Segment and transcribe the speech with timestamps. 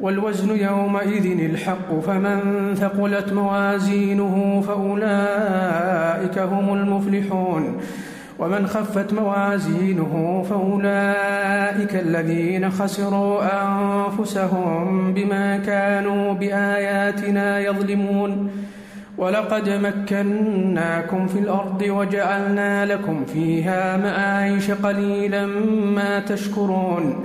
[0.00, 2.38] والوزن يومئذ الحق فمن
[2.74, 7.76] ثقلت موازينه فأولئك هم المفلحون.
[8.38, 18.50] ومن خفت موازينه فأولئك الذين خسروا أنفسهم بما كانوا بآياتنا يظلمون.
[19.18, 25.46] ولقد مكناكم في الأرض وجعلنا لكم فيها معايش قليلا
[25.96, 27.24] ما تشكرون.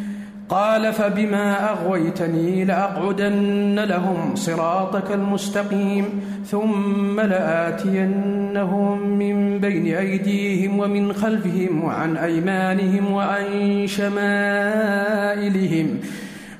[0.51, 6.05] قال فبما أغويتني لأقعدن لهم صراطك المستقيم
[6.45, 13.47] ثم لآتينهم من بين أيديهم ومن خلفهم وعن أيمانهم وعن
[13.87, 15.39] شمائلهم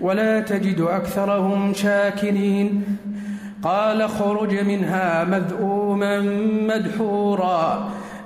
[0.02, 2.84] ولا تجد أكثرهم شاكرين
[3.64, 6.20] قال خرج منها مذءوما
[6.68, 7.90] مدحورا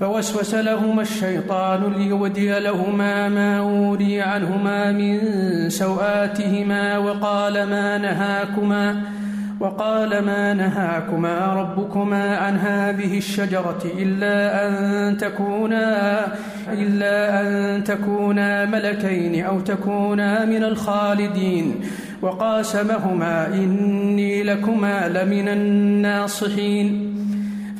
[0.00, 5.20] فوسوس لهما الشيطان ليودي لهما ما أوري عنهما من
[5.70, 9.02] سوآتهما وقال ما نهاكما
[9.60, 16.26] وقال ما نهاكما ربكما عن هذه الشجرة إلا أن تكونا
[16.72, 21.74] إلا أن تكونا ملكين أو تكونا من الخالدين
[22.22, 27.09] وقاسمهما إني لكما لمن الناصحين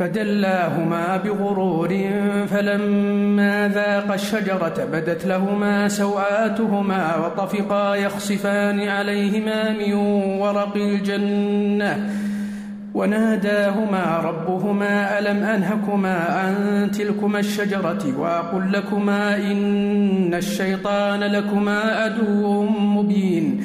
[0.00, 1.88] فدلاهما بغرور
[2.50, 9.92] فلما ذاقا الشجرة بدت لهما سوآتهما وطفقا يخصفان عليهما من
[10.40, 12.10] ورق الجنة.
[12.94, 23.64] وناداهما ربهما ألم أنهكما عن تلكما الشجرة؟ وأقل لكما إن الشيطان لكما عدو مبين.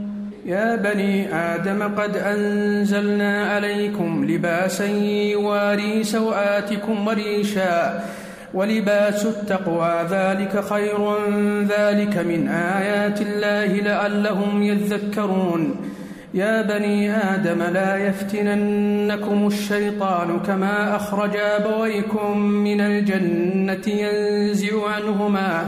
[0.45, 8.03] يا بني آدم قد أنزلنا عليكم لباسا يواري سوآتكم وريشا
[8.53, 11.15] ولباس التقوى ذلك خير
[11.61, 15.75] ذلك من آيات الله لعلهم يذكرون.
[16.33, 25.67] يا بني آدم لا يفتننكم الشيطان كما أخرج أبويكم من الجنة ينزع عنهما.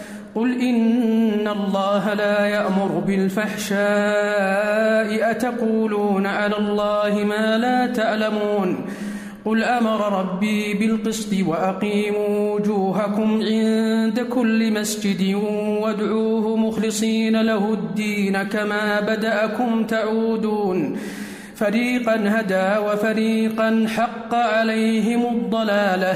[0.35, 3.81] قل إن الله لا يأمر بالفحشاء
[5.31, 8.85] أتقولون على الله ما لا تعلمون
[9.45, 15.33] قل أمر ربي بالقسط وأقيموا وجوهكم عند كل مسجد
[15.81, 20.97] وادعوه مخلصين له الدين كما بدأكم تعودون
[21.55, 26.15] فريقا هدى وفريقا حق عليهم الضلاله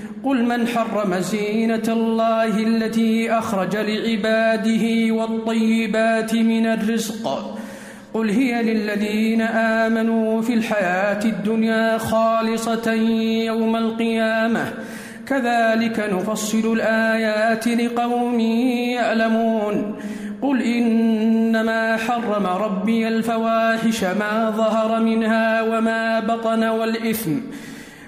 [0.23, 7.57] قل من حرم زينة الله التي أخرج لعباده والطيبات من الرزق؟
[8.13, 12.93] قل هي للذين آمنوا في الحياة الدنيا خالصة
[13.45, 14.73] يوم القيامة.
[15.27, 18.39] كذلك نفصل الآيات لقوم
[18.89, 19.95] يعلمون.
[20.41, 27.37] قل إنما حرم ربي الفواحش ما ظهر منها وما بطن والإثم.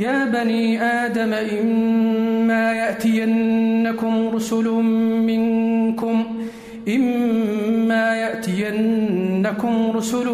[0.00, 4.68] يا بني آدم إما يأتينكم رسل
[5.28, 6.24] منكم
[6.88, 10.28] إما يأتينكم رسل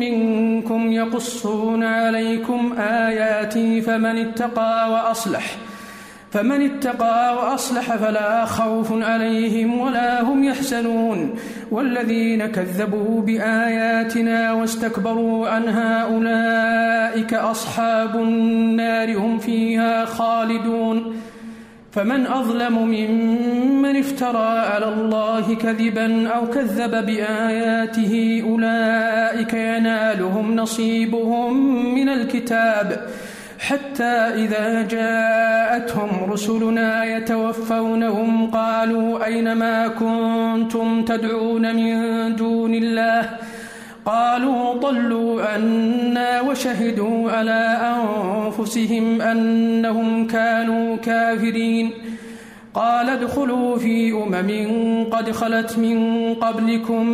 [0.00, 5.56] منكم يقصون عليكم آياتي فمن اتقى وأصلح.
[6.32, 11.34] فمن اتقى وأصلح فلا خوف عليهم ولا هم يحزنون
[11.70, 21.16] والذين كذبوا بآياتنا واستكبروا عنها أولئك أصحاب النار هم فيها خالدون
[21.92, 31.54] فمن أظلم ممن افترى على الله كذبا أو كذب بآياته أولئك ينالهم نصيبهم
[31.94, 33.06] من الكتاب
[33.62, 43.30] حتى إذا جاءتهم رسلنا يتوفونهم قالوا أين ما كنتم تدعون من دون الله؟
[44.04, 47.62] قالوا ضلوا عنا وشهدوا على
[47.94, 51.90] أنفسهم أنهم كانوا كافرين.
[52.74, 54.50] قال ادخلوا في أمم
[55.10, 55.98] قد خلت من
[56.34, 57.06] قبلكم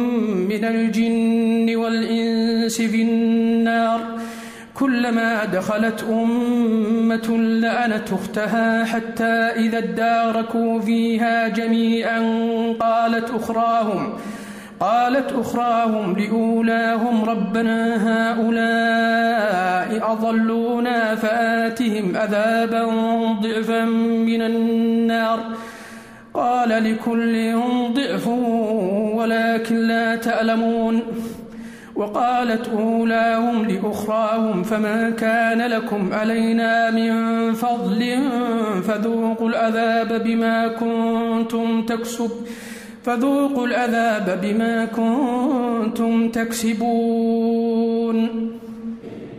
[0.49, 4.01] من الجن والإنس في النار.
[4.79, 12.21] كلما دخلت أمة لعنت أختها حتى إذا اداركوا فيها جميعا
[12.81, 14.13] قالت أخراهم
[14.81, 22.85] قالت أخراهم لأولاهم ربنا هؤلاء أضلونا فآتهم عذابا
[23.43, 25.41] ضعفا من النار.
[26.35, 27.55] قال لكل
[27.95, 28.29] ضعف
[29.15, 31.03] ولكن لا تعلمون
[31.99, 37.13] وقالت أولاهم لأخراهم فما كان لكم علينا من
[37.53, 38.19] فضل
[38.83, 42.31] فذوقوا العذاب بما كنتم تكسب
[43.03, 48.19] فذوقوا العذاب بما كنتم تكسبون.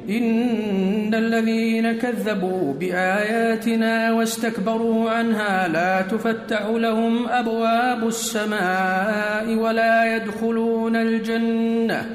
[0.10, 12.06] إن الذين كذبوا بآياتنا واستكبروا عنها لا تفتح لهم أبواب السماء ولا يدخلون الجنة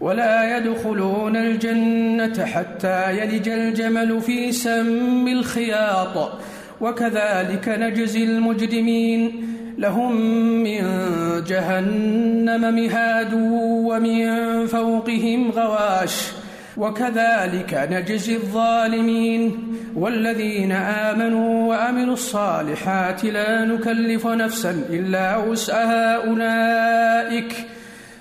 [0.00, 6.32] ولا يدخلون الجنة حتى يلج الجمل في سم الخياط.
[6.80, 9.54] وكذلك نجزي المجرمين.
[9.78, 10.16] لهم
[10.62, 10.80] من
[11.46, 13.34] جهنم مهاد
[13.88, 14.26] ومن
[14.66, 16.32] فوقهم غواش.
[16.76, 19.56] وكذلك نجزي الظالمين.
[19.96, 27.54] والذين آمنوا وعملوا الصالحات لا نكلف نفسا إلا وسعها أولئك.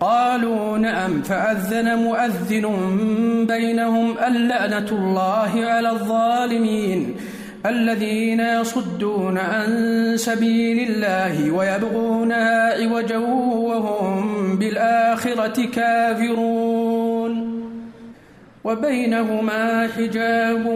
[0.00, 2.66] قالوا نعم فأذن مؤذن
[3.48, 7.16] بينهم اللعنة الله على الظالمين
[7.66, 9.68] الذين يصدون عن
[10.16, 17.56] سبيل الله ويبغونها عوجا وهم بالآخرة كافرون.
[18.66, 20.66] وبينهما حجاب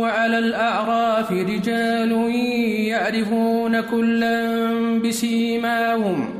[0.00, 2.12] وعلى الأعراف رجال
[2.88, 4.48] يعرفون كلا
[5.04, 6.39] بسيماهم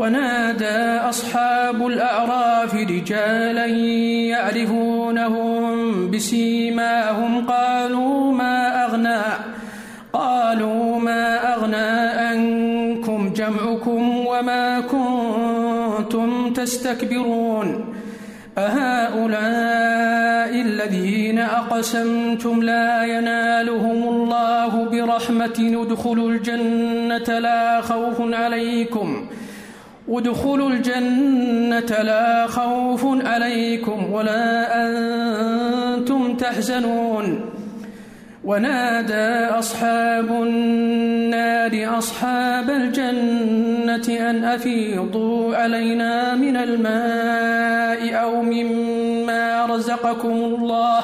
[0.00, 0.80] ونادى
[1.12, 3.66] أصحاب الأعراف رجالا
[4.32, 7.46] يعرفونهم بسيماهم.
[7.46, 9.22] قالوا ما أغنى
[10.12, 11.92] قالوا ما أغنى
[12.24, 17.94] عنكم جمعكم وما كنتم تستكبرون.
[18.58, 29.28] أهؤلاء الذين أقسمتم لا ينالهم الله برحمة ادخلوا الجنة لا خوف عليكم.
[30.10, 37.40] ادخلوا الجنة لا خوف عليكم ولا أنتم تحزنون.
[38.44, 51.00] ونادى أصحاب النار أصحاب الجنة أن أفيضوا علينا من الماء أو مما رزقكم الله.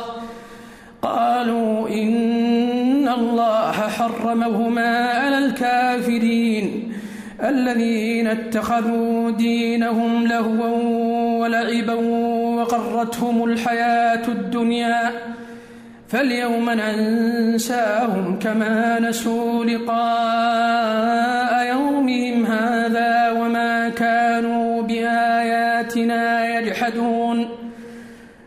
[1.03, 6.96] قالوا إن الله حرمهما على الكافرين.
[7.45, 15.13] الذين اتخذوا دينهم لهوا ولعبا وغرتهم الحياة الدنيا
[16.09, 27.66] فاليوم ننساهم كما نسوا لقاء يومهم هذا وما كانوا بآياتنا يجحدون.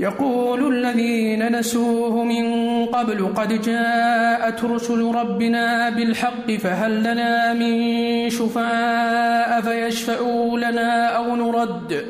[0.00, 2.44] يقول الذين نسوه من
[2.86, 12.04] قبل قد جاءت رسل ربنا بالحق فهل لنا من شفعاء فيشفعوا لنا أو نرد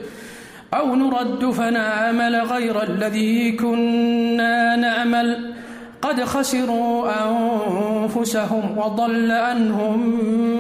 [0.75, 5.55] أو نرد فنعمل غير الذي كنا نعمل
[6.03, 10.17] قد خسروا أنفسهم وضل عنهم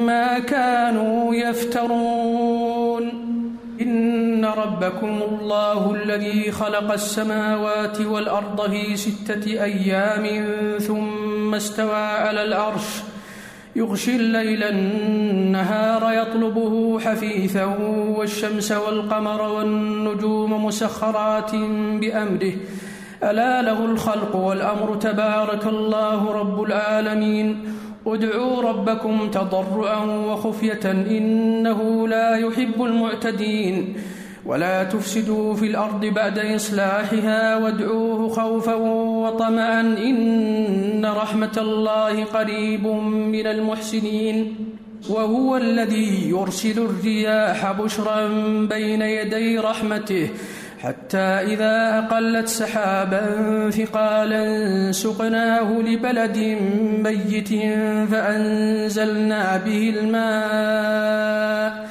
[0.06, 2.69] ما كانوا يفترون
[4.40, 10.44] إن ربكم الله الذي خلق السماوات والأرض في ستة أيام
[10.78, 12.86] ثم استوى على العرش
[13.76, 17.64] يغشي الليل النهار يطلبه حثيثا
[18.16, 21.54] والشمس والقمر والنجوم مسخرات
[22.00, 22.52] بأمره
[23.22, 27.64] ألا له الخلق والأمر تبارك الله رب العالمين
[28.06, 33.96] ادعوا ربكم تضرعا وخفية إنه لا يحب المعتدين
[34.46, 38.74] ولا تفسدوا في الأرض بعد إصلاحها وادعوه خوفا
[39.24, 44.54] وطمعا إن رحمة الله قريب من المحسنين
[45.08, 48.28] وهو الذي يرسل الرياح بشرا
[48.66, 50.28] بين يدي رحمته
[50.80, 56.38] حتى إذا أقلت سحابا ثقالا سقناه لبلد
[57.04, 57.48] ميت
[58.10, 61.90] فأنزلنا به الماء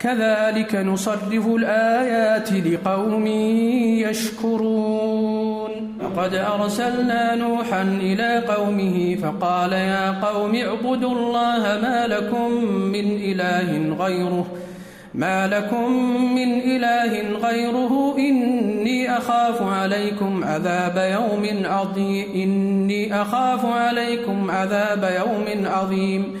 [0.00, 3.26] كذلك نصرف الآيات لقوم
[4.06, 5.70] يشكرون.
[6.02, 12.50] لقد أرسلنا نوحا إلى قومه فقال يا قوم اعبدوا الله ما لكم
[12.92, 14.46] من إله غيره.
[15.14, 15.92] ما لكم
[16.34, 22.24] من إله غيره إني أخاف عليكم عذاب يوم عظيم.
[22.34, 26.40] إني أخاف عليكم عذاب يوم عظيم.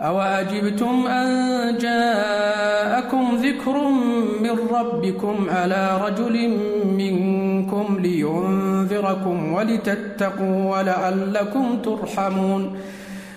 [0.00, 3.90] أوأجبتم أن جاءكم ذكر
[4.40, 12.76] من ربكم على رجل منكم لينذركم ولتتقوا ولعلكم ترحمون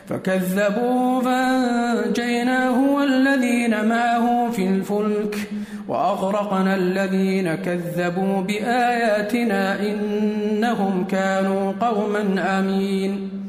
[0.07, 5.49] فكذبوا فأنجيناه والذين معه في الفلك
[5.87, 13.42] وأغرقنا الذين كذبوا بآياتنا إنهم كانوا قوما آمين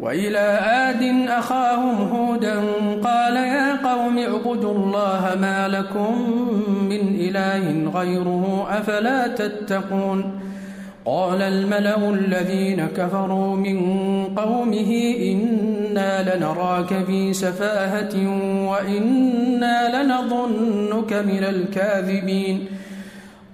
[0.00, 2.60] وإلى عاد أخاهم هودا
[3.04, 6.14] قال يا قوم اعبدوا الله ما لكم
[6.88, 10.40] من إله غيره أفلا تتقون
[11.04, 13.78] قال الملأ الذين كفروا من
[14.36, 18.14] قومه إنا لنراك في سفاهة
[18.70, 22.66] وإنا لنظنك من الكاذبين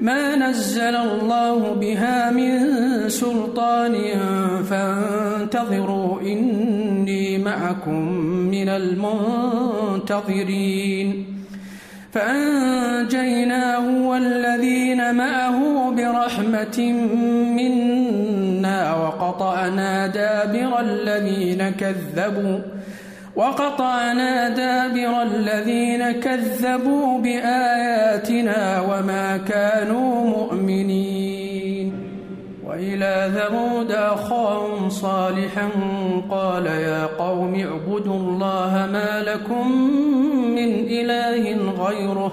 [0.00, 2.68] ما نزل الله بها من
[3.08, 3.94] سلطان
[4.64, 8.08] فانتظروا إني معكم
[8.50, 10.10] من المنتظرين.
[12.12, 16.92] فأنجيناه والذين معه برحمة
[17.56, 22.58] منا وقطعنا دابر الذين كذبوا
[23.36, 31.92] وقطعنا دابر الذين كذبوا بآياتنا وما كانوا مؤمنين
[32.66, 35.68] وإلى ثمود أخاهم صالحا
[36.30, 39.72] قال يا قوم اعبدوا الله ما لكم
[40.50, 42.32] من إله غيره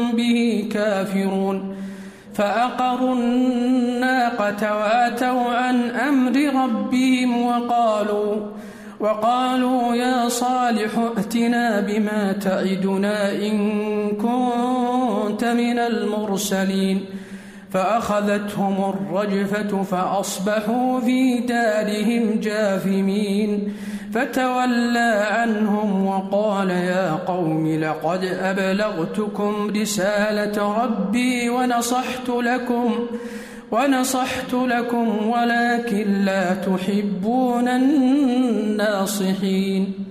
[0.11, 1.75] به كافرون
[2.33, 8.35] فأقروا الناقة وأتوا عن أمر ربهم وقالوا
[8.99, 13.57] وقالوا يا صالح ائتنا بما تعدنا إن
[14.11, 17.05] كنت من المرسلين
[17.71, 23.73] فأخذتهم الرجفة فأصبحوا في دارهم جاثمين.
[24.13, 33.07] فتولى عنهم وقال يا قوم لقد أبلغتكم رسالة ربي ونصحت لكم
[33.71, 37.67] ونصحت لكم ولكن لا تحبون
[38.81, 40.10] الناصحين.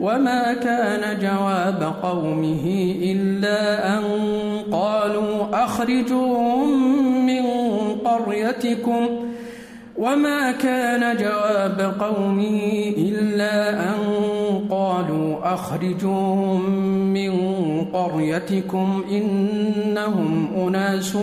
[0.00, 4.02] وما كان جواب قومه إلا أن
[4.72, 7.42] قالوا أخرجوهم من
[8.04, 9.06] قريتكم
[9.98, 13.98] وما كان جواب قومه إلا أن
[14.70, 16.70] قالوا أخرجوهم
[17.12, 17.32] من
[17.92, 21.16] قريتكم إنهم أناس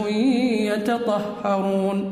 [0.59, 2.11] يتطهرون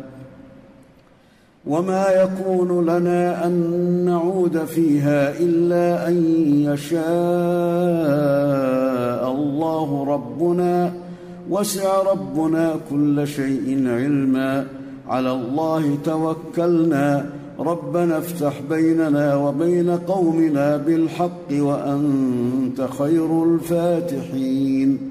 [1.67, 3.53] وما يكون لنا أن
[4.05, 7.01] نعود فيها إلا أن يشاء
[9.31, 10.93] الله ربنا
[11.49, 14.65] وسع ربنا كل شيء علما.
[15.07, 17.25] على الله توكلنا.
[17.59, 25.10] ربنا افتح بيننا وبين قومنا بالحق وأنت خير الفاتحين.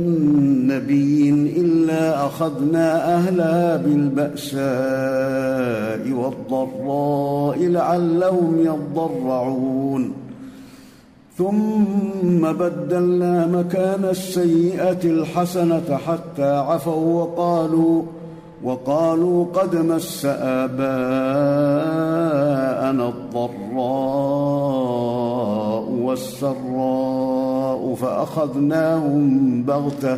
[0.71, 4.61] نبي إلا أخذنا اهلها بالبأساء
[6.11, 10.13] والضراء لعلهم يضرعون.
[11.37, 18.03] ثم بدلنا مكان السيئة الحسنة حتى عفوا وقالوا
[18.63, 20.81] وقالوا قد مس آباءنا
[23.09, 23.51] الضراء
[26.05, 30.17] والسراء فأخذناهم بغتة.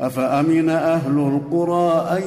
[0.00, 2.22] أفأمن أهل القرى أن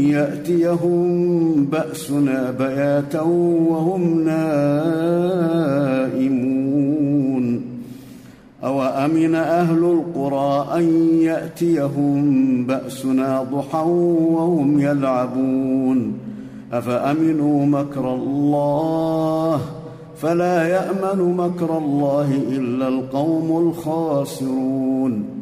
[0.00, 4.52] يأتيهم بأسنا بياتا وهم نائمون؟
[8.64, 10.84] أوأمن أهل القرى أن
[11.20, 13.86] يأتيهم بأسنا ضحى
[14.32, 16.12] وهم يلعبون؟
[16.72, 19.60] أفأمنوا مكر الله؟
[20.16, 25.41] فلا يأمن مكر الله إلا القوم الخاسرون.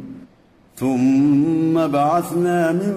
[0.81, 2.93] ثم بعثنا من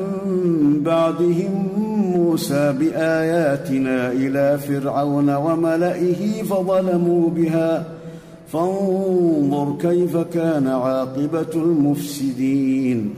[0.82, 1.68] بعدهم
[2.16, 7.84] موسى بآياتنا إلى فرعون وملئه فظلموا بها.
[8.52, 13.14] فانظر كيف كان عاقبة المفسدين.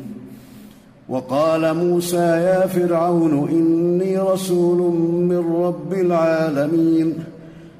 [1.08, 7.14] وقال موسى يا فرعون إني رسول من رب العالمين.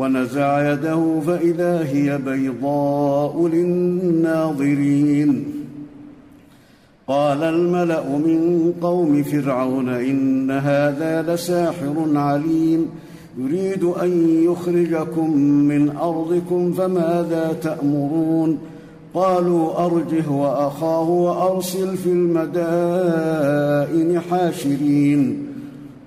[0.00, 5.44] ونزع يده فإذا هي بيضاء للناظرين.
[7.08, 12.86] قال الملأ من قوم فرعون إن هذا لساحر عليم.
[13.38, 18.58] يريد أن يخرجكم من أرضكم فماذا تأمرون؟
[19.14, 23.40] قالوا أرجه وأخاه وأرسل في المدائن
[24.20, 25.46] حاشرين.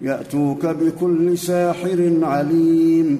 [0.01, 3.19] يأتوك بكل ساحر عليم.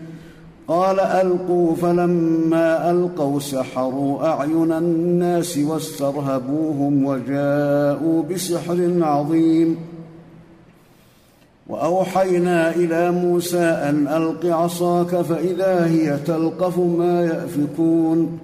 [0.71, 9.77] قال ألقوا فلما ألقوا سحروا أعين الناس واسترهبوهم وجاءوا بسحر عظيم.
[11.67, 18.39] وأوحينا إلى موسى أن ألق عصاك فإذا هي تلقف ما يأفكون.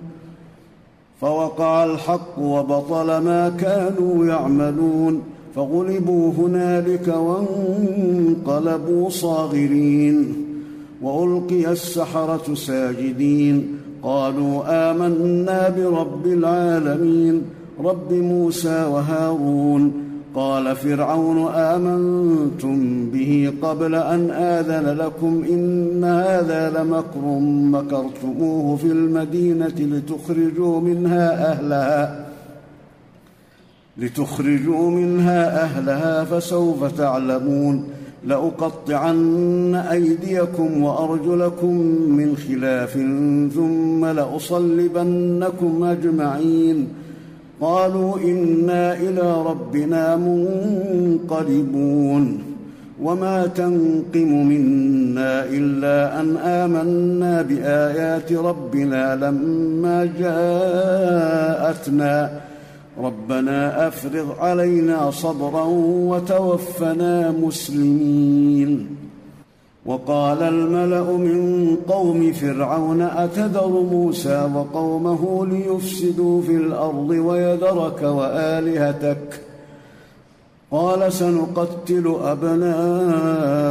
[1.22, 5.22] فوقع الحق وبطل ما كانوا يعملون.
[5.56, 10.47] فغلبوا هنالك وانقلبوا صاغرين.
[11.02, 13.78] وألقي السحرة ساجدين.
[14.04, 17.42] قالوا آمنا برب العالمين.
[17.84, 20.08] رب موسى وهارون.
[20.36, 30.82] قال فرعون آمنتم به قبل أن آذن لكم إن هذا لمكر مكرتموه في المدينة لتخرجوا
[30.82, 32.26] منها أهلها
[33.98, 37.84] لتخرجوا منها أهلها فسوف تعلمون.
[38.28, 41.74] لأقطعن أيديكم وأرجلكم
[42.10, 42.94] من خلاف
[43.56, 46.88] ثم لأصلبنكم أجمعين.
[47.62, 52.40] قالوا إنا إلى ربنا منقلبون.
[53.02, 62.30] وما تنقم منا إلا أن آمنا بآيات ربنا لما جاءتنا.
[63.04, 65.64] ربنا أفرغ علينا صبرا
[66.10, 68.88] وتوفنا مسلمين.
[69.86, 79.42] وقال الملأ من قوم فرعون أتذر موسى وقومه ليفسدوا في الأرض ويذرك وآلهتك؟
[80.72, 83.62] قال سنقتل أبناءهم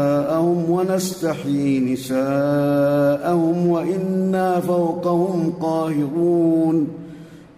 [0.71, 7.06] ونستحيي نساءهم وإنا فوقهم قاهرون.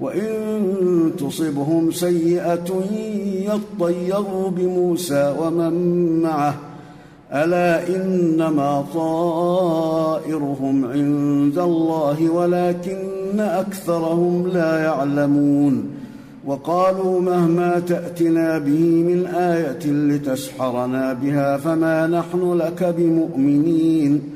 [0.00, 2.84] وإن تصبهم سيئة
[3.44, 5.72] يطيروا بموسى ومن
[6.22, 6.54] معه.
[7.32, 15.84] ألا إنما طائرهم عند الله ولكن أكثرهم لا يعلمون.
[16.46, 24.35] وقالوا مهما تأتنا به من آية لتسحرنا بها فما نحن لك بمؤمنين.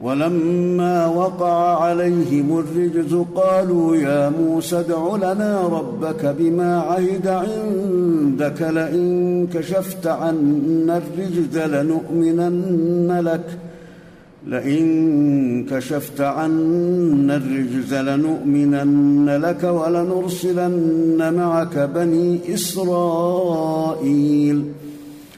[0.00, 10.06] ولما وقع عليهم الرجز قالوا يا موسى ادع لنا ربك بما عهد عندك لئن كشفت
[10.06, 13.58] عنا الرجز لنؤمنن لك.
[14.46, 24.64] لئن كشفت عنا الرجز لنؤمنن لك ولنرسلن معك بني إسرائيل.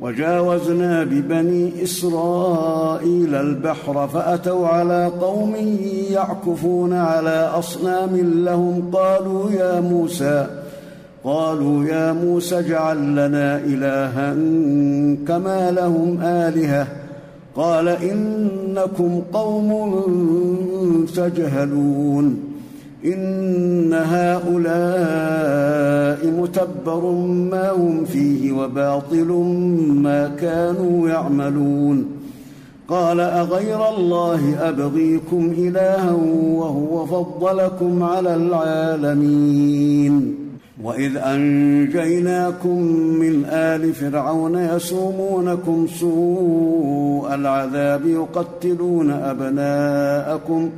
[0.00, 5.54] وجاوزنا ببني إسرائيل البحر فأتوا على قوم
[6.10, 10.46] يعكفون على أصنام لهم قالوا يا موسى
[11.24, 14.32] قالوا يا موسى اجعل لنا إلها
[15.28, 16.86] كما لهم آلهة
[17.56, 19.94] قال إنكم قوم
[21.16, 22.54] تجهلون
[23.04, 25.83] إن هؤلاء
[26.64, 27.10] متبر
[27.50, 29.28] ما هم فيه وباطل
[30.02, 32.06] ما كانوا يعملون
[32.88, 39.54] قال اغير الله ابغيكم الها وهو فضلكم على العالمين
[40.82, 42.82] واذ انجيناكم
[43.20, 50.70] من ال فرعون يسومونكم سوء العذاب يقتلون ابناءكم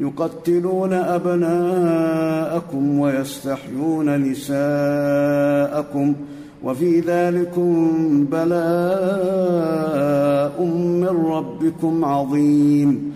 [0.00, 6.14] يقتلون أبناءكم ويستحيون نساءكم
[6.64, 7.98] وفي ذلكم
[8.32, 8.60] بلاء
[10.64, 13.12] من ربكم عظيم.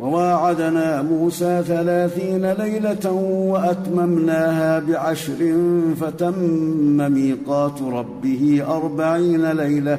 [0.00, 3.10] وواعدنا موسى ثلاثين ليلة
[3.50, 5.54] وأتممناها بعشر
[6.00, 9.98] فتم ميقات ربه أربعين ليلة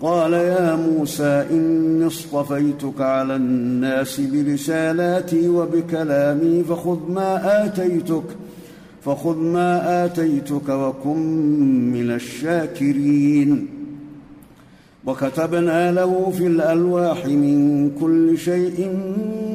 [0.00, 8.22] قال يا موسى إني اصطفيتك على الناس برسالاتي وبكلامي فخذ ما آتيتك
[9.04, 11.18] فخذ ما آتيتك وكن
[11.92, 13.66] من الشاكرين.
[15.06, 18.98] وكتبنا له في الألواح من كل شيء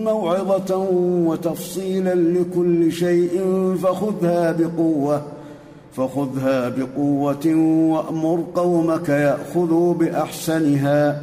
[0.03, 0.77] موعظة
[1.25, 3.41] وتفصيلا لكل شيء
[3.83, 5.34] فخذها بقوة.
[5.97, 7.55] فخذها بقوة
[7.89, 11.21] وأمر قومك يأخذوا بأحسنها.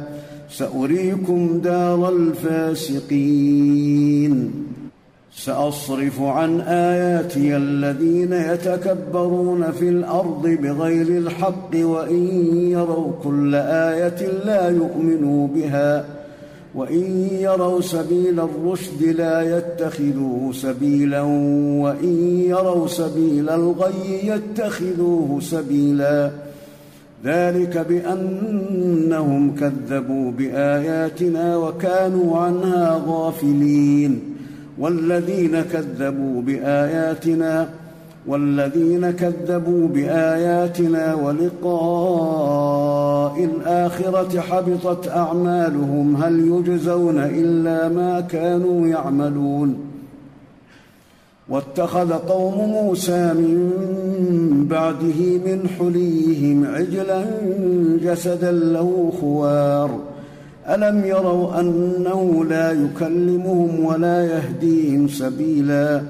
[0.49, 3.83] سأريكم دار الفاسقين.
[5.35, 12.27] سأصرف عن آياتي الذين يتكبرون في الأرض بغير الحق وإن
[12.67, 16.05] يروا كل آية لا يؤمنوا بها.
[16.75, 21.21] وإن يروا سبيل الرشد لا يتخذوه سبيلا
[21.81, 26.31] وإن يروا سبيل الغي يتخذوه سبيلا.
[27.25, 34.19] ذلك بأنهم كذبوا بآياتنا وكانوا عنها غافلين.
[34.79, 37.69] والذين كذبوا بآياتنا
[38.27, 42.63] والذين كذبوا بآياتنا ولقاء
[43.43, 49.75] الآخرة حبطت أعمالهم هل يجزون إلا ما كانوا يعملون
[51.49, 53.71] واتخذ قوم موسى من
[54.69, 57.25] بعده من حليهم عجلا
[58.03, 59.99] جسدا له خوار.
[60.69, 66.01] ألم يروا أنه لا يكلمهم ولا يهديهم سبيلا؟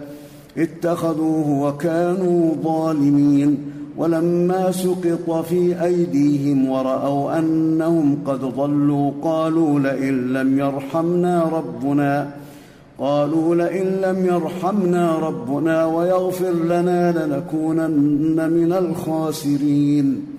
[0.58, 3.58] اتخذوه وكانوا ظالمين
[3.98, 12.32] ولما سقط في أيديهم ورأوا أنهم قد ضلوا قالوا لئن لم يرحمنا ربنا
[13.00, 20.33] قالوا لئن لم يرحمنا ربنا ويغفر لنا لنكونن من الخاسرين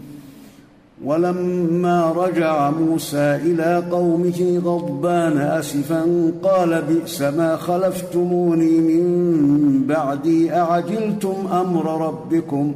[1.05, 9.05] ولما رجع موسى إلى قومه غضبان آسفا قال بئس ما خلفتموني من
[9.87, 12.75] بعدي أعجلتم أمر ربكم؟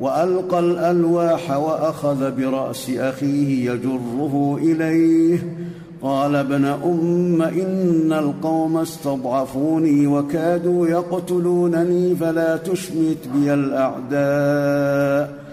[0.00, 5.56] وألقى الألواح وأخذ برأس أخيه يجره إليه.
[6.02, 15.43] قال ابن أم إن القوم استضعفوني وكادوا يقتلونني فلا تشمت بي الأعداء.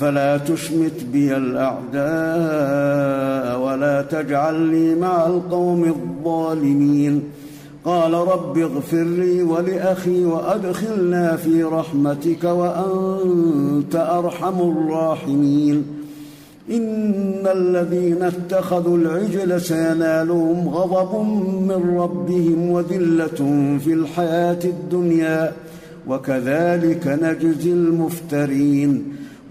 [0.00, 1.94] فلا تشمت بي الأعداء
[3.60, 7.22] ولا تجعلني مع القوم الظالمين.
[7.84, 15.84] قال رب اغفر لي ولأخي وأدخلنا في رحمتك وأنت أرحم الراحمين.
[16.70, 21.26] إن الذين اتخذوا العجل سينالهم غضب
[21.60, 25.52] من ربهم وذلة في الحياة الدنيا.
[26.08, 29.23] وكذلك نجزي المفترين.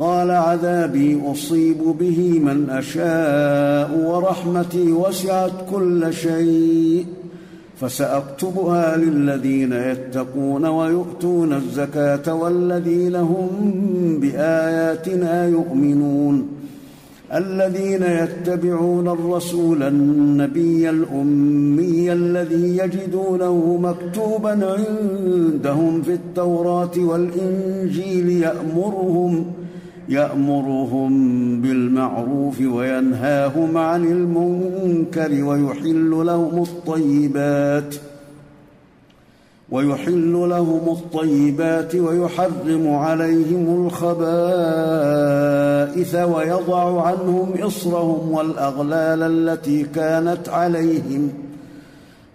[0.00, 7.06] قال عذابي أصيب به من أشاء ورحمتي وسعت كل شيء
[7.80, 13.48] فسأكتبها للذين يتقون ويؤتون الزكاة والذين هم
[14.20, 16.48] بآياتنا يؤمنون.
[17.34, 29.59] الذين يتبعون الرسول النبي الأمي الذي يجدونه مكتوبا عندهم في التوراة والإنجيل يأمرهم
[30.10, 31.12] يأمرهم
[31.60, 37.94] بالمعروف وينهاهم عن المنكر ويحل لهم الطيبات
[39.70, 44.24] ويحل لهم الطيبات ويحرم عليهم الخبائث
[46.14, 51.32] ويضع عنهم إصرهم والأغلال التي كانت عليهم.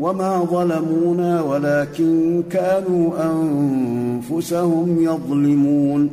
[0.00, 6.10] وما ظلمونا ولكن كانوا انفسهم يظلمون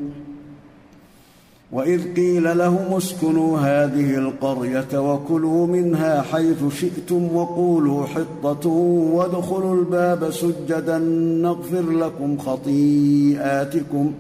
[1.72, 8.70] واذ قيل لهم اسكنوا هذه القريه وكلوا منها حيث شئتم وقولوا حطه
[9.14, 10.98] وادخلوا الباب سجدا
[11.44, 14.12] نغفر لكم خطيئاتكم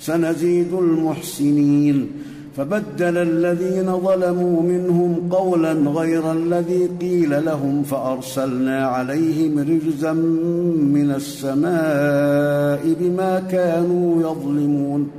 [0.00, 2.10] سنزيد المحسنين
[2.56, 10.12] فبدل الذين ظلموا منهم قولا غير الذي قيل لهم فأرسلنا عليهم رجزا
[10.92, 15.10] من السماء بما كانوا يظلمون.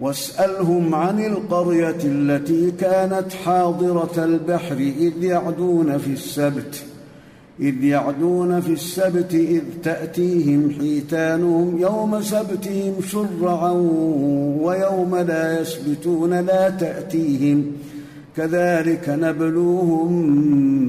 [0.00, 6.84] واسألهم عن القرية التي كانت حاضرة البحر إذ يعدون في السبت.
[7.60, 13.72] إذ يعدون في السبت إذ تأتيهم حيتانهم يوم سبتهم شرعا
[14.60, 17.64] ويوم لا يسبتون لا تأتيهم
[18.36, 20.10] كذلك نبلوهم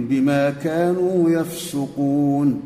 [0.10, 2.60] بما كانوا يفسقون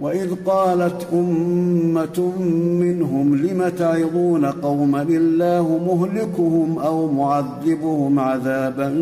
[0.00, 2.32] وإذ قالت أمة
[2.80, 8.94] منهم لم تعظون قوما الله مهلكهم أو معذبهم عذابا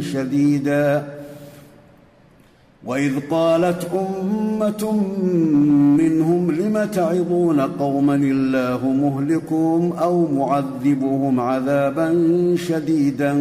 [0.00, 1.17] شديدا
[2.88, 4.92] وإذ قالت أمة
[5.98, 12.08] منهم لم تعظون قوما الله مهلكهم أو معذبهم عذابا
[12.56, 13.32] شديدا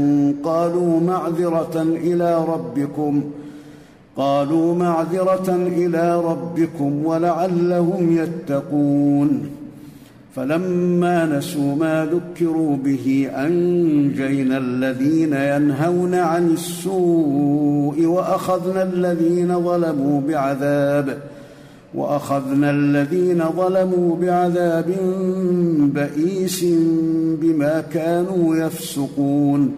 [0.43, 3.23] قالوا معذرة إلى ربكم
[4.17, 9.49] قالوا معذرة إلى ربكم ولعلهم يتقون
[10.37, 21.17] فلما نسوا ما ذكروا به أنجينا الذين ينهون عن السوء وأخذنا الذين ظلموا بعذاب
[21.95, 24.95] وأخذنا الذين ظلموا بعذاب
[25.79, 26.65] بئيس
[27.41, 29.71] بما كانوا يفسقون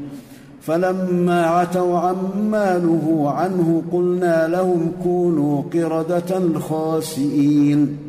[0.61, 8.08] فلما عتوا عما نهوا عنه قلنا لهم كونوا قردة خاسئين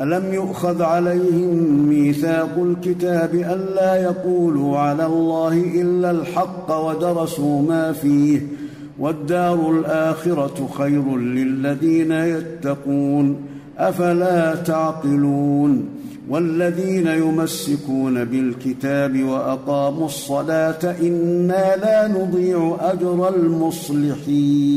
[0.00, 8.40] ألم يؤخذ عليهم ميثاق الكتاب الا يقولوا على الله إلا الحق ودرسوا ما فيه
[8.98, 13.36] والدار الآخرة خير للذين يتقون
[13.78, 15.88] أفلا تعقلون
[16.28, 24.76] والذين يمسكون بالكتاب وأقاموا الصلاة إنا لا نضيع أجر المصلحين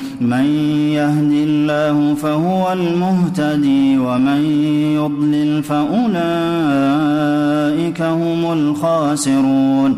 [0.21, 0.45] من
[0.93, 4.45] يهد الله فهو المهتدي ومن
[4.95, 6.11] يضلل فأولئك
[8.01, 9.97] هم الخاسرون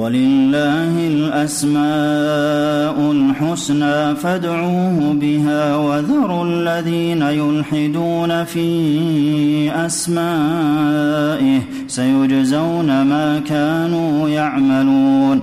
[0.00, 15.42] ولله الأسماء الحسنى فادعوه بها وذروا الذين يلحدون في أسمائه سيجزون ما كانوا يعملون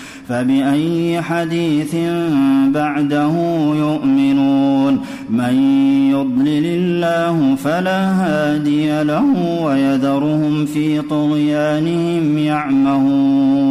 [0.27, 1.95] فبأي حديث
[2.67, 3.31] بعده
[3.75, 5.55] يؤمنون؟ من
[6.11, 9.25] يضلل الله فلا هادي له
[9.63, 13.70] ويذرهم في طغيانهم يعمهون.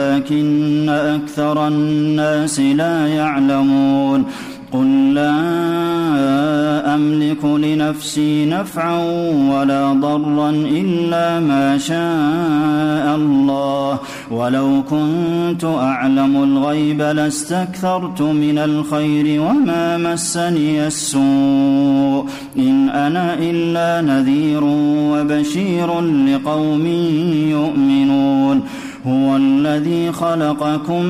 [0.00, 4.24] ولكن أكثر الناس لا يعلمون
[4.72, 5.34] قل لا
[6.94, 8.96] أملك لنفسي نفعا
[9.50, 13.98] ولا ضرا إلا ما شاء الله
[14.30, 22.26] ولو كنت أعلم الغيب لاستكثرت من الخير وما مسني السوء
[22.58, 24.64] إن أنا إلا نذير
[25.12, 26.86] وبشير لقوم
[27.50, 28.62] يؤمنون
[29.06, 31.04] هو الذي خلقكم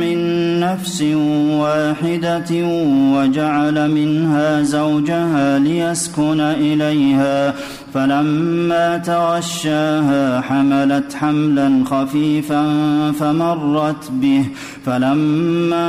[0.00, 0.18] من
[0.60, 1.02] نفس
[1.50, 2.66] واحدة
[3.14, 7.54] وجعل منها زوجها ليسكن إليها
[7.94, 12.64] فلما تغشاها حملت حملا خفيفا
[13.12, 14.44] فمرت به.
[14.86, 15.88] فلما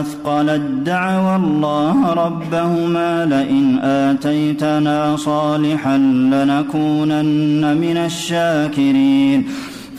[0.00, 5.96] أثقلت دعوى الله ربهما لئن آتيتنا صالحا
[6.32, 9.44] لنكونن من الشاكرين.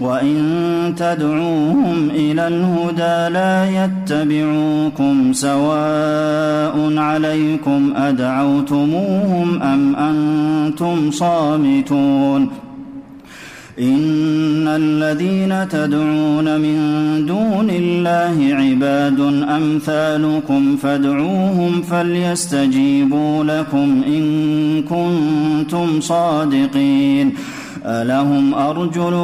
[0.00, 12.66] وإن تدعوهم إلى الهدى لا يتبعوكم سواء عليكم أدعوتموهم أم أنتم صامتون
[13.78, 16.76] إن الذين تدعون من
[17.26, 27.32] دون الله عباد أمثالكم فادعوهم فليستجيبوا لكم إن كنتم صادقين
[27.86, 29.14] ألهم أرجل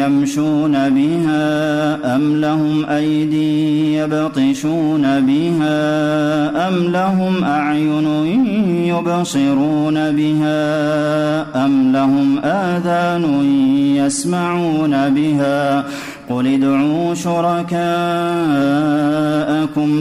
[0.00, 8.06] يمشون بها أم لهم أيدي يبطشون بها أم لهم أعين
[8.86, 10.56] يبصرون بها
[11.64, 13.44] أم لهم آذان
[13.96, 15.84] يسمعون بها
[16.30, 17.76] قل ادعوا شركاءكم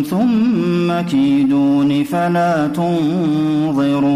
[0.09, 4.15] ثم كيدون فلا تنظرون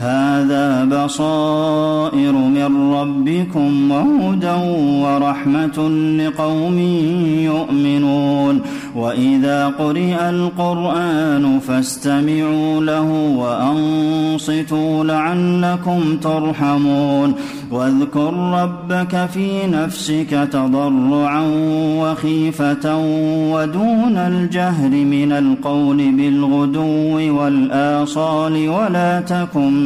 [0.00, 4.56] هذا بصائر من ربكم وهدى
[5.02, 5.88] ورحمة
[6.18, 6.78] لقوم
[7.44, 8.60] يؤمنون.
[8.96, 17.34] وإذا قرئ القرآن فاستمعوا له وأنصتوا لعلكم ترحمون.
[17.72, 21.42] واذكر ربك في نفسك تضرعا
[22.00, 22.98] وخيفة
[23.52, 29.85] ودون الجهر من القول بالغدو والآصال ولا تكن